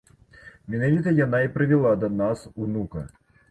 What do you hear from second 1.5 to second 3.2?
прывяла да нас унука.